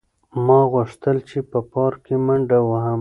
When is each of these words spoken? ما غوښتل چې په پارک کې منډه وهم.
ما 0.45 0.59
غوښتل 0.73 1.17
چې 1.29 1.37
په 1.51 1.59
پارک 1.71 1.99
کې 2.05 2.15
منډه 2.25 2.59
وهم. 2.69 2.99